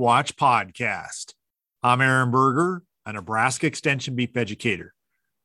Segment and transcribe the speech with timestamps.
[0.00, 1.34] Watch podcast.
[1.82, 4.94] I'm Aaron Berger, a Nebraska Extension beef educator.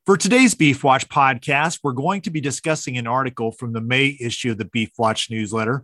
[0.05, 4.15] For today's Beef Watch podcast, we're going to be discussing an article from the May
[4.17, 5.83] issue of the Beef Watch newsletter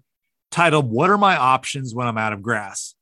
[0.51, 2.95] titled, What Are My Options When I'm Out of Grass?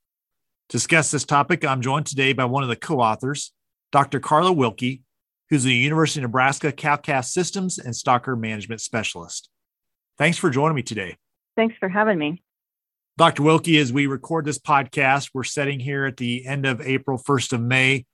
[0.70, 3.54] To discuss this topic, I'm joined today by one of the co authors,
[3.92, 4.20] Dr.
[4.20, 5.02] Karla Wilke,
[5.52, 9.50] who's a University of Nebraska cow-calf systems and stocker management specialist.
[10.18, 11.18] Thanks for joining me today.
[11.56, 12.42] Thanks for having me.
[13.20, 13.44] Dr.
[13.44, 17.52] Wilke, as we record this podcast, we're sitting here at the end of April, 1st
[17.52, 18.06] of May,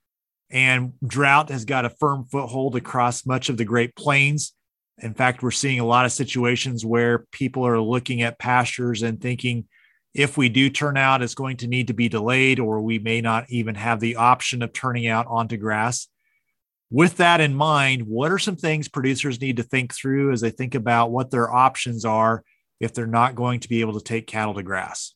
[0.50, 4.55] and drought has got a firm foothold across much of the Great Plains.
[4.98, 9.22] In fact, we're seeing a lot of situations where people are looking at pastures and
[9.22, 9.68] thinking
[10.16, 13.22] if we do turn out, it's going to need to be delayed, or we may
[13.22, 16.08] not even have the option of turning out onto grass.
[16.90, 20.50] With that in mind, what are some things producers need to think through as they
[20.50, 22.44] think about what their options are
[22.80, 25.14] if they're not going to be able to take cattle to grass?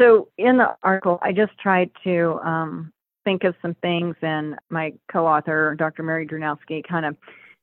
[0.00, 2.92] So, in the article, I just tried to um,
[3.24, 6.02] think of some things, and my co author, Dr.
[6.02, 7.16] Mary Drewnoski, kind of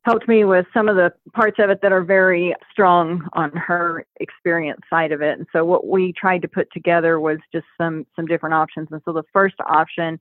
[0.03, 4.05] helped me with some of the parts of it that are very strong on her
[4.19, 5.37] experience side of it.
[5.37, 8.87] And so, what we tried to put together was just some, some different options.
[8.91, 10.19] And so, the first option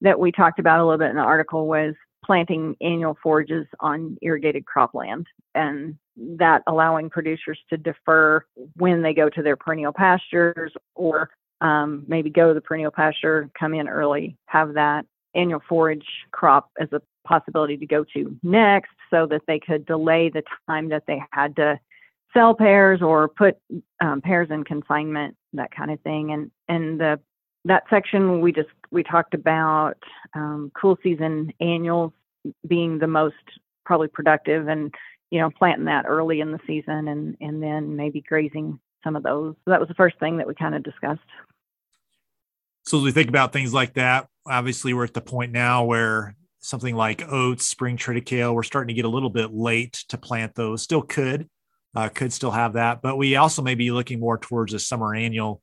[0.00, 4.16] that we talked about a little bit in the article was planting annual forages on
[4.22, 8.44] irrigated cropland and that allowing producers to defer
[8.76, 13.48] when they go to their perennial pastures or um, maybe go to the perennial pasture,
[13.58, 18.90] come in early, have that annual forage crop as a possibility to go to next
[19.10, 21.78] so that they could delay the time that they had to
[22.34, 23.56] sell pairs or put
[24.00, 26.32] um, pairs in consignment, that kind of thing.
[26.32, 27.20] And, and the,
[27.64, 29.94] that section we just, we talked about
[30.34, 32.12] um, cool season annuals
[32.66, 33.36] being the most
[33.84, 34.94] probably productive and
[35.32, 39.22] you know, planting that early in the season and and then maybe grazing some of
[39.22, 39.54] those.
[39.64, 41.20] So that was the first thing that we kind of discussed.
[42.84, 46.36] So as we think about things like that, obviously we're at the point now where
[46.60, 50.54] something like oats, spring triticale, we're starting to get a little bit late to plant
[50.54, 50.82] those.
[50.82, 51.48] Still could,
[51.96, 55.14] uh, could still have that, but we also may be looking more towards a summer
[55.14, 55.62] annual,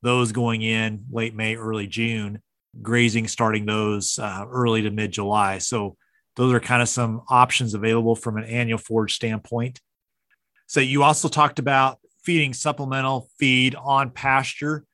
[0.00, 2.40] those going in late May, early June,
[2.80, 5.58] grazing starting those uh, early to mid July.
[5.58, 5.96] So
[6.38, 9.80] those are kind of some options available from an annual forage standpoint.
[10.68, 14.84] So you also talked about feeding supplemental feed on pasture.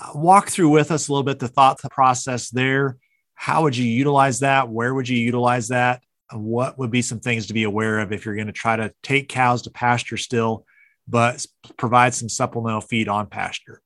[0.00, 2.98] Uh, walk through with us a little bit the thought process there.
[3.34, 4.68] How would you utilize that?
[4.68, 6.04] Where would you utilize that?
[6.32, 8.94] What would be some things to be aware of if you're going to try to
[9.02, 10.64] take cows to pasture still,
[11.08, 11.44] but
[11.78, 13.82] provide some supplemental feed on pasture?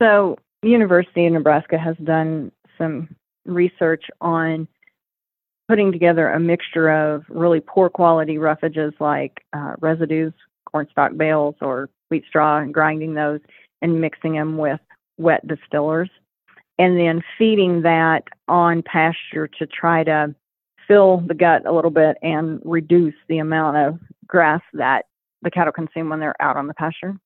[0.00, 4.68] So, University of Nebraska has done some research on
[5.68, 10.32] putting together a mixture of really poor quality roughages like uh, residues,
[10.70, 13.40] cornstalk bales, or wheat straw, and grinding those
[13.82, 14.80] and mixing them with
[15.18, 16.10] wet distillers,
[16.78, 20.34] and then feeding that on pasture to try to
[20.86, 25.06] fill the gut a little bit and reduce the amount of grass that
[25.42, 27.16] the cattle consume when they're out on the pasture.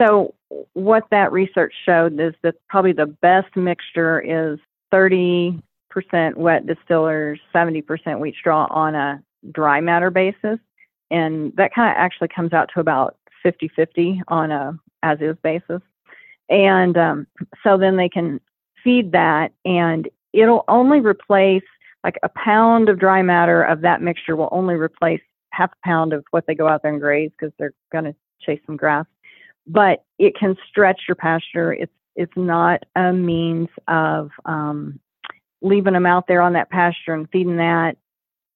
[0.00, 0.34] So,
[0.72, 4.58] what that research showed is that probably the best mixture is
[4.90, 10.58] 30 percent wet distillers, 70% wheat straw on a dry matter basis.
[11.10, 15.36] And that kind of actually comes out to about 50 50 on a as is
[15.42, 15.80] basis.
[16.48, 17.26] And um,
[17.62, 18.40] so then they can
[18.82, 21.62] feed that, and it'll only replace
[22.02, 25.20] like a pound of dry matter of that mixture will only replace
[25.52, 28.14] half a pound of what they go out there and graze because they're going to
[28.40, 29.04] chase some grass.
[29.66, 31.72] But it can stretch your pasture.
[31.72, 34.98] It's it's not a means of um,
[35.62, 37.96] leaving them out there on that pasture and feeding that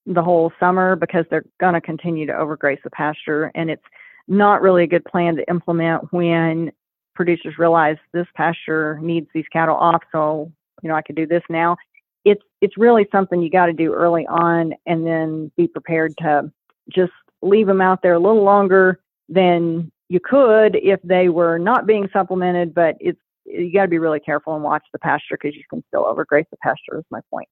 [0.07, 3.51] the whole summer because they're going to continue to overgraze the pasture.
[3.55, 3.85] And it's
[4.29, 6.73] not really a good plan to implement when
[7.15, 10.03] producers realize this pasture needs these cattle off.
[10.13, 11.77] So, you know, I could do this now.
[12.25, 16.51] It's, it's really something you got to do early on and then be prepared to
[16.89, 17.13] just
[17.43, 22.09] leave them out there a little longer than you could if they were not being
[22.13, 25.65] supplemented, but it's you got to be really careful and watch the pasture because you
[25.69, 26.99] can still overgraze the pasture.
[26.99, 27.49] Is my point.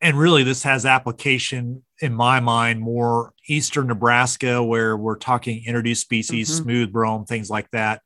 [0.00, 6.02] And really, this has application in my mind more eastern Nebraska, where we're talking introduced
[6.02, 6.64] species, mm-hmm.
[6.64, 8.02] smooth brome, things like that.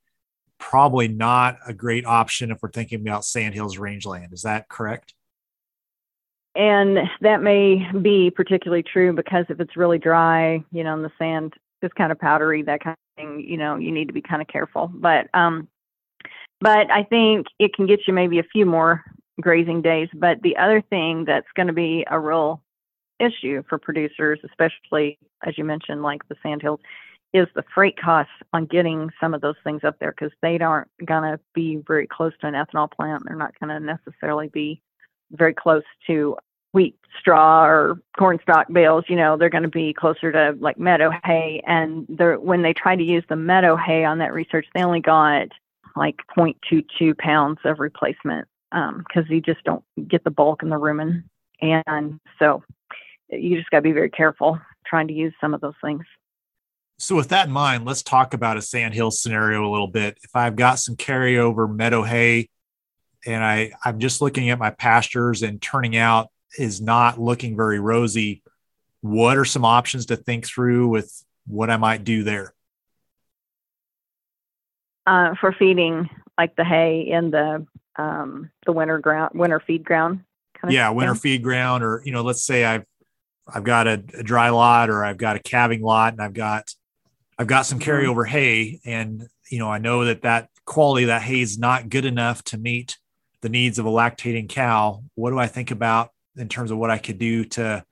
[0.59, 4.33] Probably not a great option if we're thinking about sandhills rangeland.
[4.33, 5.15] Is that correct?
[6.55, 11.13] And that may be particularly true because if it's really dry, you know, and the
[11.19, 14.23] sand is kind of powdery, that kind of thing, you know, you need to be
[14.23, 14.91] kind of careful.
[14.93, 15.69] But um,
[16.61, 19.03] but I think it can get you maybe a few more
[19.41, 20.09] grazing days.
[20.15, 22.63] But the other thing that's going to be a real
[23.19, 26.81] issue for producers, especially as you mentioned, like the sandhills,
[27.33, 30.91] is the freight costs on getting some of those things up there because they aren't
[31.05, 33.23] going to be very close to an ethanol plant.
[33.25, 34.83] They're not going to necessarily be
[35.31, 36.37] very close to
[36.73, 39.05] wheat straw or corn stalk bales.
[39.09, 41.63] You know, they're going to be closer to like meadow hay.
[41.67, 45.49] And when they tried to use the meadow hay on that research, they only got
[46.01, 50.77] like 0.22 pounds of replacement because um, you just don't get the bulk in the
[50.77, 51.25] rumen.
[51.61, 52.65] And so
[53.29, 56.05] you just got to be very careful trying to use some of those things.
[56.99, 60.19] So, with that in mind, let's talk about a sandhill scenario a little bit.
[60.23, 62.49] If I've got some carryover meadow hay
[63.27, 67.79] and I, I'm just looking at my pastures and turning out is not looking very
[67.79, 68.43] rosy,
[69.03, 72.55] what are some options to think through with what I might do there?
[75.07, 77.67] Uh, for feeding like the hay in the
[77.97, 80.21] um, the winter ground, winter feed ground.
[80.55, 82.85] Kind of yeah, winter feed ground, or you know, let's say I've
[83.47, 86.75] I've got a, a dry lot or I've got a calving lot and I've got
[87.39, 87.91] I've got some mm-hmm.
[87.91, 92.05] carryover hay, and you know I know that that quality that hay is not good
[92.05, 92.99] enough to meet
[93.41, 95.03] the needs of a lactating cow.
[95.15, 97.85] What do I think about in terms of what I could do to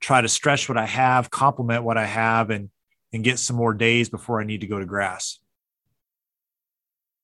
[0.00, 2.70] try to stretch what I have, complement what I have, and
[3.12, 5.38] and get some more days before I need to go to grass?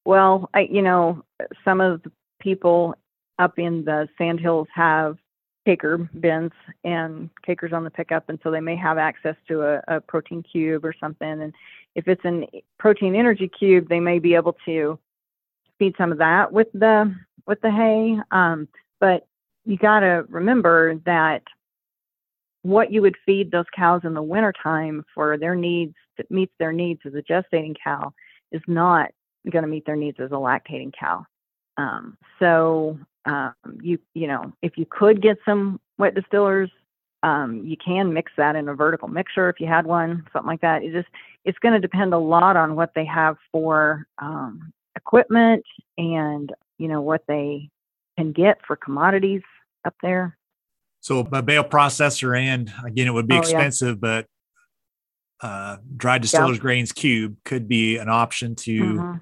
[0.04, 1.24] Well, I you know
[1.64, 2.94] some of the people
[3.38, 5.16] up in the sandhills have
[5.66, 6.52] caker bins
[6.84, 10.42] and cakers on the pickup and so they may have access to a, a, protein
[10.42, 11.40] cube or something.
[11.42, 11.54] And
[11.94, 12.46] if it's an
[12.78, 14.98] protein energy cube they may be able to
[15.78, 17.14] feed some of that with the
[17.46, 18.18] with the hay.
[18.30, 18.68] Um,
[19.00, 19.26] but
[19.64, 21.42] you got to remember that
[22.62, 26.72] what you would feed those cows in the wintertime for their needs that meets their
[26.72, 28.12] needs as a gestating cow
[28.52, 29.10] is not
[29.50, 31.24] going to meet their needs as a lactating cow
[31.76, 36.70] um, so um, you you know if you could get some wet distillers
[37.22, 40.60] um, you can mix that in a vertical mixer if you had one something like
[40.60, 41.08] that it just
[41.44, 45.64] it's going to depend a lot on what they have for um, equipment
[45.98, 47.68] and you know what they
[48.16, 49.42] can get for commodities
[49.84, 50.36] up there
[51.00, 54.20] so a bale processor and again it would be oh, expensive yeah.
[54.20, 54.26] but
[55.40, 56.62] uh, dried distillers yeah.
[56.62, 59.18] grains cube could be an option to mm-hmm.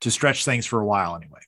[0.00, 1.40] To stretch things for a while anyway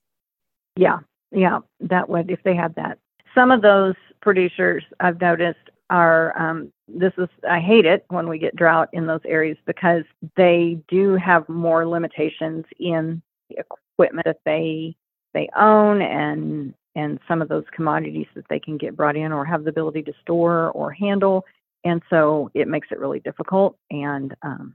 [0.76, 0.98] yeah
[1.30, 2.98] yeah, that would if they had that.
[3.34, 5.58] Some of those producers I've noticed
[5.90, 10.04] are um, this is I hate it when we get drought in those areas because
[10.36, 14.96] they do have more limitations in the equipment that they
[15.34, 19.44] they own and and some of those commodities that they can get brought in or
[19.44, 21.44] have the ability to store or handle
[21.84, 24.74] and so it makes it really difficult and um,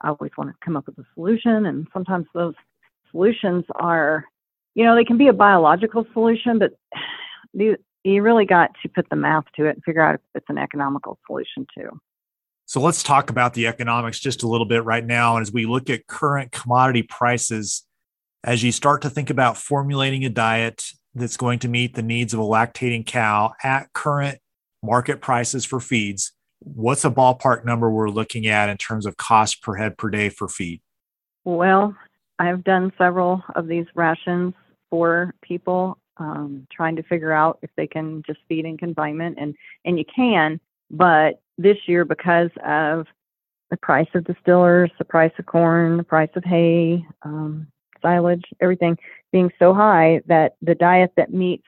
[0.00, 2.54] I always want to come up with a solution and sometimes those
[3.14, 4.24] solutions are
[4.74, 6.72] you know, they can be a biological solution, but
[7.52, 10.46] you, you really got to put the math to it and figure out if it's
[10.48, 11.88] an economical solution too.
[12.66, 15.36] So let's talk about the economics just a little bit right now.
[15.36, 17.86] And as we look at current commodity prices,
[18.42, 20.84] as you start to think about formulating a diet
[21.14, 24.38] that's going to meet the needs of a lactating cow at current
[24.82, 29.62] market prices for feeds, what's a ballpark number we're looking at in terms of cost
[29.62, 30.80] per head per day for feed?
[31.44, 31.94] Well,
[32.38, 34.54] I've done several of these rations
[34.90, 39.54] for people um, trying to figure out if they can just feed in confinement and
[39.84, 40.60] and you can
[40.90, 43.06] but this year because of
[43.70, 47.66] the price of distillers the price of corn the price of hay um,
[48.00, 48.96] silage everything
[49.32, 51.66] being so high that the diet that meets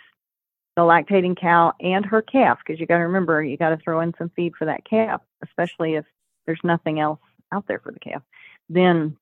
[0.77, 4.01] the lactating cow and her calf because you got to remember you got to throw
[4.01, 6.05] in some feed for that calf especially if
[6.47, 7.21] there's nothing else
[7.53, 8.23] out there for the calf
[8.69, 9.17] then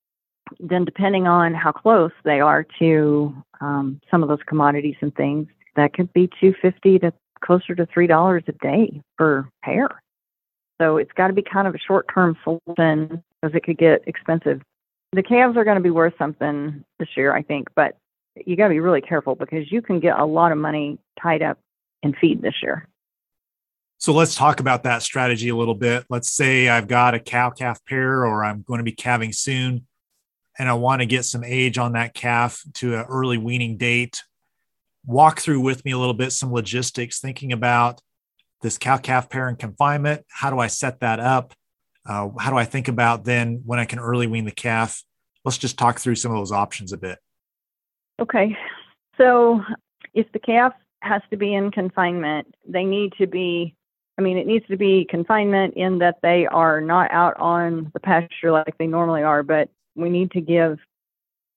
[0.60, 5.48] then depending on how close they are to um, some of those commodities and things,
[5.76, 7.12] that could be 250 to
[7.44, 9.88] closer to three dollars a day per pair.
[10.80, 14.60] So it's got to be kind of a short-term solution because it could get expensive.
[15.12, 17.96] The calves are going to be worth something this year, I think, but
[18.44, 21.42] you got to be really careful because you can get a lot of money tied
[21.42, 21.58] up
[22.02, 22.88] in feed this year.
[23.98, 26.04] So let's talk about that strategy a little bit.
[26.10, 29.86] Let's say I've got a cow calf pair or I'm going to be calving soon
[30.58, 34.23] and I want to get some age on that calf to an early weaning date.
[35.06, 38.00] Walk through with me a little bit some logistics, thinking about
[38.62, 40.25] this cow calf pair in confinement.
[40.30, 41.54] How do I set that up?
[42.06, 45.02] Uh, how do I think about then when I can early wean the calf?
[45.44, 47.18] Let's just talk through some of those options a bit.
[48.20, 48.56] Okay.
[49.18, 49.61] So
[50.14, 53.75] if the calf has to be in confinement, they need to be
[54.16, 58.00] I mean, it needs to be confinement in that they are not out on the
[58.00, 60.78] pasture like they normally are, but we need to give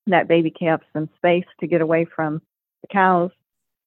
[0.07, 2.41] that baby calf some space to get away from
[2.81, 3.31] the cows.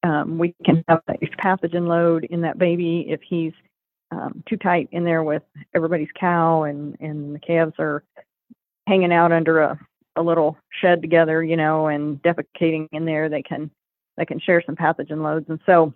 [0.02, 3.52] Um, we can have a pathogen load in that baby if he's
[4.10, 5.42] um, too tight in there with
[5.74, 8.02] everybody's cow and, and the calves are
[8.86, 9.78] hanging out under a,
[10.16, 13.70] a little shed together, you know, and defecating in there, they can
[14.16, 15.46] they can share some pathogen loads.
[15.48, 15.94] And so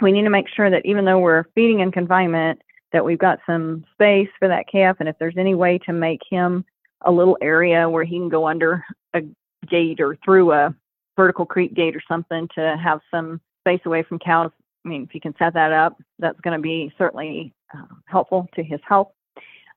[0.00, 2.60] we need to make sure that even though we're feeding in confinement,
[2.92, 4.96] that we've got some space for that calf.
[5.00, 6.64] And if there's any way to make him
[7.04, 8.84] a little area where he can go under
[9.14, 9.22] a
[9.68, 10.74] gate or through a
[11.16, 14.50] vertical creep gate or something to have some space away from cows.
[14.84, 18.48] I mean, if you can set that up, that's going to be certainly uh, helpful
[18.54, 19.08] to his health.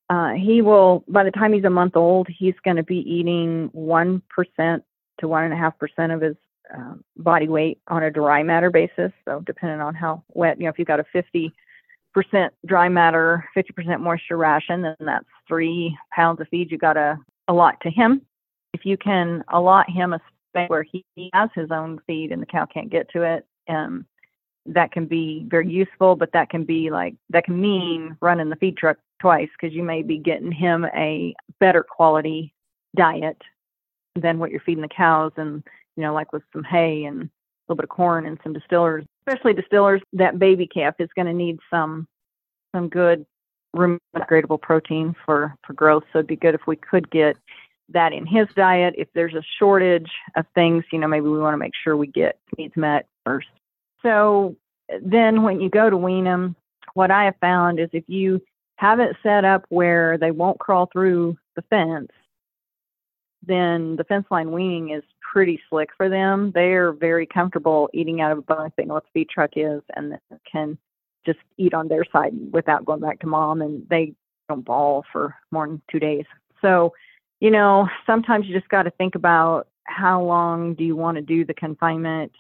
[0.10, 3.70] Uh, he will, by the time he's a month old, he's going to be eating
[3.76, 4.22] 1%
[5.20, 6.36] to 1.5% of his
[6.76, 9.12] uh, body weight on a dry matter basis.
[9.26, 11.52] So, depending on how wet, you know, if you've got a 50%
[12.66, 17.80] dry matter, 50% moisture ration, then that's three pounds of feed you got to allot
[17.82, 18.22] to him.
[18.74, 22.46] If you can allot him a space where he has his own feed and the
[22.46, 24.06] cow can't get to it, um,
[24.66, 28.56] that can be very useful, but that can be like, that can mean running the
[28.58, 32.54] feed truck twice because you may be getting him a better quality
[32.96, 33.42] diet
[34.16, 35.64] than what you're feeding the cows and
[35.96, 37.30] you know like with some hay and
[37.68, 41.28] a little bit of corn and some distillers especially distillers that baby calf is going
[41.28, 42.08] to need some
[42.76, 43.26] some good
[43.76, 46.04] rumen undegradable protein for for growth.
[46.12, 47.38] So it'd be good if we could get
[47.90, 48.96] that in his diet.
[48.98, 52.08] If there's a shortage of things you know maybe we want to make sure we
[52.08, 53.48] get needs met first.
[54.02, 54.56] So
[55.02, 56.56] then when you go to wean them
[56.94, 58.42] what i have found is if you
[58.78, 62.10] have it set up where they won't crawl through the fence,
[63.46, 66.52] then the fence line weaning is pretty slick for them.
[66.54, 68.72] They're very comfortable eating out of a bone.
[68.78, 70.18] They know what the feed truck is and
[70.50, 70.78] can
[71.26, 73.62] just eat on their side without going back to mom.
[73.62, 74.14] And they
[74.48, 76.26] don't bawl for more than two days.
[76.62, 76.94] So,
[77.40, 81.22] you know, sometimes you just got to think about how long do you want to
[81.22, 82.32] do the confinement?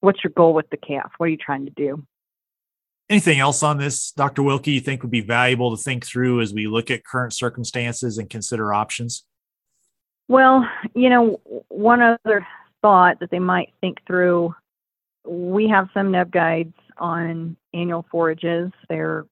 [0.00, 1.12] What's your goal with the calf?
[1.18, 2.04] What are you trying to do?
[3.08, 4.42] Anything else on this, Dr.
[4.42, 8.18] Wilke, you think would be valuable to think through as we look at current circumstances
[8.18, 9.24] and consider options?
[10.28, 12.46] Well, you know, one other
[12.82, 14.54] thought that they might think through
[15.26, 18.70] we have some NebGuides on annual forages.
[18.88, 19.26] They're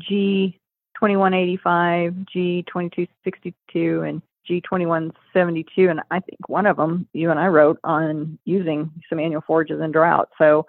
[0.00, 5.90] G2185, G2262, and G2172.
[5.90, 9.80] And I think one of them you and I wrote on using some annual forages
[9.80, 10.28] in drought.
[10.38, 10.66] So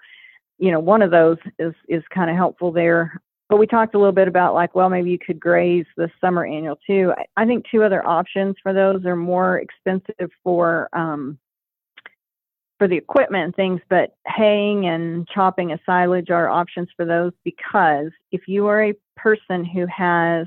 [0.59, 3.21] you know, one of those is is kind of helpful there.
[3.49, 6.45] But we talked a little bit about like, well, maybe you could graze the summer
[6.45, 7.13] annual too.
[7.37, 11.39] I, think two other options for those are more expensive for um,
[12.77, 17.31] for the equipment and things, but haying and chopping a silage are options for those
[17.43, 20.45] because if you are a person who has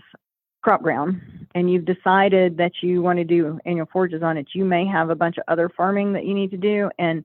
[0.62, 1.20] crop ground
[1.54, 5.10] and you've decided that you want to do annual forages on it, you may have
[5.10, 6.90] a bunch of other farming that you need to do.
[6.98, 7.24] And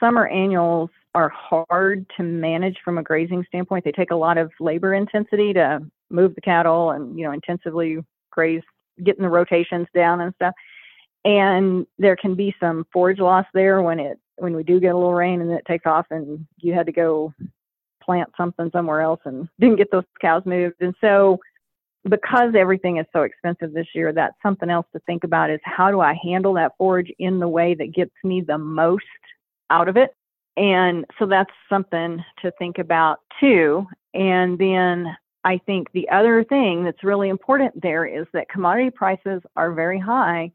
[0.00, 3.86] summer annuals are hard to manage from a grazing standpoint.
[3.86, 5.80] They take a lot of labor intensity to
[6.10, 8.62] move the cattle and you know intensively graze,
[9.02, 10.52] getting the rotations down and stuff.
[11.24, 14.98] And there can be some forage loss there when it when we do get a
[14.98, 17.32] little rain and it takes off and you had to go
[18.02, 20.76] plant something somewhere else and didn't get those cows moved.
[20.80, 21.40] And so
[22.06, 25.90] because everything is so expensive this year, that's something else to think about is how
[25.90, 29.04] do I handle that forage in the way that gets me the most
[29.70, 30.10] out of it
[30.56, 33.86] and so that's something to think about too.
[34.14, 39.42] And then I think the other thing that's really important there is that commodity prices
[39.54, 40.50] are very high.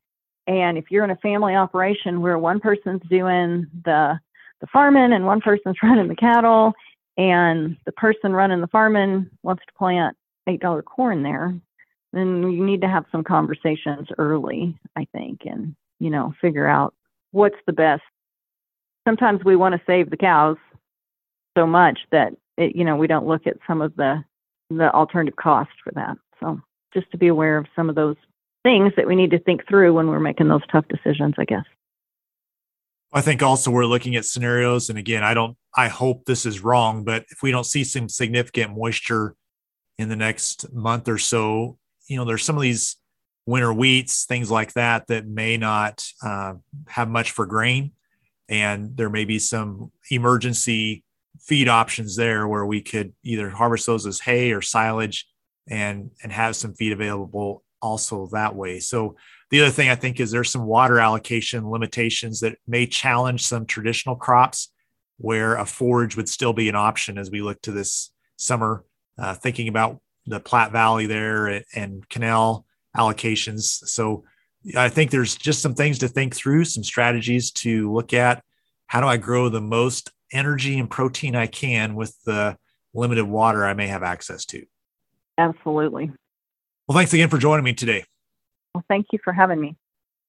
[0.48, 4.20] And if you're in a family operation where one person's doing the
[4.60, 6.74] the farming and one person's running the cattle,
[7.17, 10.15] and the person running the farming wants to plant
[10.48, 11.53] eight dollar corn there,
[12.13, 16.96] then you need to have some conversations early, I think, and you know, figure out
[17.31, 18.01] what's the best
[19.12, 20.56] sometimes we want to save the cows
[21.58, 24.24] so much that it, you know we don't look at some of the
[24.70, 26.15] the alternative costs for that.
[26.39, 26.62] So
[26.94, 28.15] just to be aware of some of those
[28.63, 31.65] things that we need to think through when we're making those tough decisions, I guess.
[33.12, 36.63] I think also we're looking at scenarios, and again, I don't, I hope this is
[36.63, 39.36] wrong, but if we don't see some significant moisture
[39.98, 41.77] in the next month or so,
[42.08, 42.96] you know, there's some of these
[43.46, 46.53] winter wheats, things like that, that may not uh,
[46.88, 47.91] have much for grain
[48.51, 51.03] and there may be some emergency
[51.39, 55.25] feed options there where we could either harvest those as hay or silage
[55.67, 58.79] and and have some feed available also that way.
[58.79, 59.15] So
[59.50, 63.65] the other thing i think is there's some water allocation limitations that may challenge some
[63.65, 64.72] traditional crops
[65.17, 68.84] where a forage would still be an option as we look to this summer
[69.20, 72.65] uh, thinking about the platte valley there and canal
[72.98, 73.63] allocations.
[73.88, 74.24] So
[74.75, 78.44] I think there's just some things to think through, some strategies to look at.
[78.88, 82.58] How do I grow the most energy and protein I can with the
[82.94, 84.65] limited water I may have access to?
[85.38, 86.12] Absolutely.
[86.88, 88.03] Well, thanks again for joining me today.
[88.75, 89.75] Well, thank you for having me.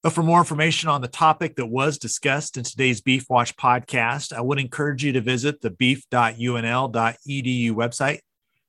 [0.02, 4.32] But for more information on the topic that was discussed in today's Beef Watch podcast,
[4.32, 8.18] I would encourage you to visit the beef.unl.edu website.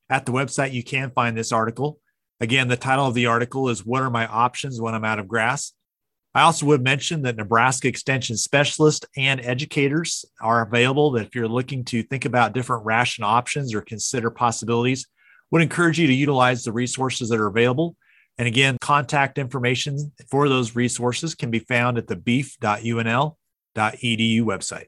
[0.10, 2.00] At the website, you can find this article.
[2.43, 5.29] Again, the title of the article is What Are My Options When I'm Out of
[5.29, 5.71] Grass?
[6.35, 11.12] I also would mention that Nebraska Extension specialists and educators are available.
[11.12, 15.07] That if you're looking to think about different ration options or consider possibilities,
[15.51, 17.95] would encourage you to utilize the resources that are available.
[18.38, 23.38] And again, contact information for those resources can be found at the beef.unl.edu
[24.41, 24.88] website.